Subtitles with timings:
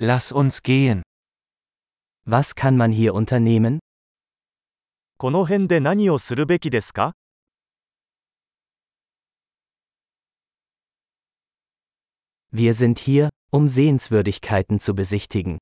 [0.00, 1.02] Lass uns gehen.
[2.24, 3.80] Was kann man hier unternehmen?
[5.16, 7.14] この辺で何をするべきですか
[12.52, 15.58] Wir sind hier, um Sehenswürdigkeiten zu besichtigen.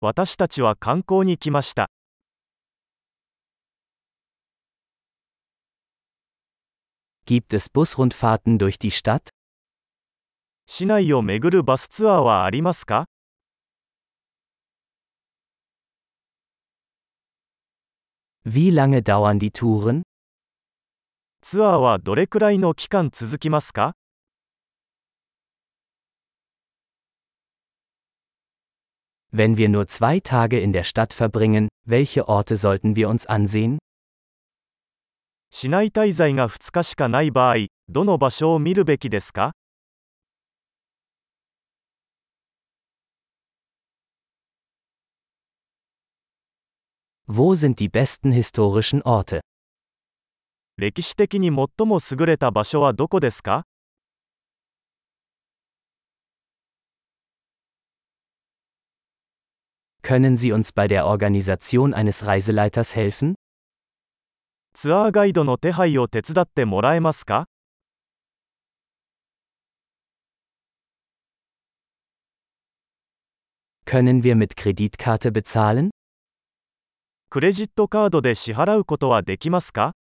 [0.00, 1.90] 私たちは観光に来ました。
[7.26, 9.28] Gibt es Busrundfahrten durch die Stadt?
[10.76, 13.04] 市内を巡るバスツアーはありますか
[18.44, 20.02] Wie lange dauern die Touren?
[21.42, 23.92] ツアーはどれくらいの期間続きますか
[29.32, 33.78] Wenn wir nur zwei Tage in der Stadt verbringen, welche Orte sollten wir uns ansehen?
[35.52, 39.52] 市内滞在が2日しかない場合、どの場所を見るべきですか
[47.31, 49.41] Wo sind die besten historischen Orte?
[50.77, 53.67] 歴史的に最も優れた場所はどこですか
[60.01, 63.35] Können Sie uns bei der Organisation eines Reiseleiters helfen?
[64.73, 67.45] ツアーガイドの手配を手伝ってもらえますか
[73.85, 75.91] Können wir mit Kreditkarte bezahlen?
[77.34, 79.96] クレジットカードで支払うことはできますか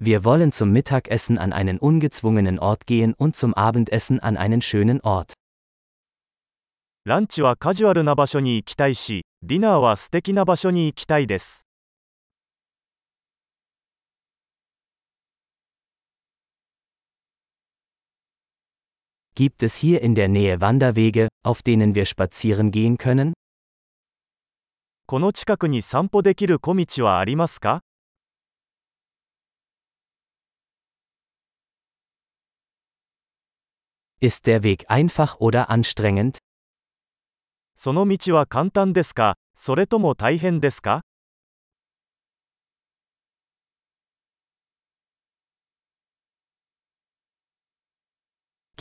[0.00, 5.00] Wir wollen zum Mittagessen an einen ungezwungenen Ort gehen und zum Abendessen an einen schönen
[5.00, 5.32] Ort.
[7.04, 11.66] ランチはカジュアルな場所に行きたいし、ディナーは素敵な場所に行きたいです。
[19.41, 23.33] Gibt es hier in der Nähe Wanderwege, auf denen wir spazieren gehen können?
[25.05, 27.81] この近くに散歩できる小道はありますか
[34.19, 36.39] Ist der Weg einfach oder anstrengend?
[37.75, 41.01] その道は簡単ですかそれとも大変ですか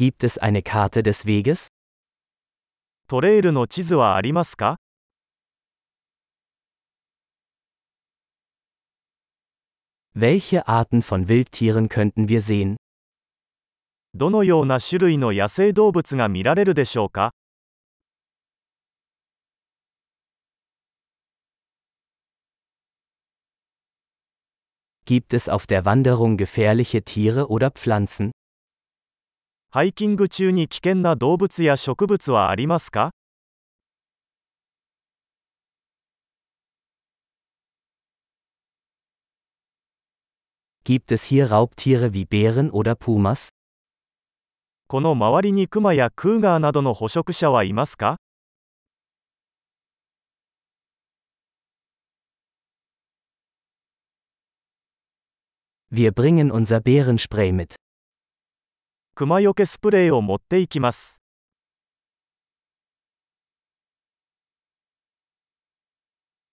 [0.00, 1.68] Gibt es eine Karte des Weges?
[3.08, 4.76] トレイルの地図はありますか
[10.14, 12.76] Welche Arten von Wildtieren könnten wir sehen?
[14.14, 17.32] どのような種類の野生動物が見られるでしょうか
[25.06, 28.32] Gibt es auf der Wanderung gefährliche Tiere oder Pflanzen?
[29.73, 33.11] ハイキング中に危険な動物や植物はありますか
[40.83, 43.51] Gibt es hier Raubtiere wie Bären oder Pumas?
[44.89, 48.17] この周りにクマやクーガーなどの捕食者はいますか
[55.89, 57.80] Wir bringen unser Bärenspray mit.
[59.21, 61.20] クマよけスプレーを持っていきます。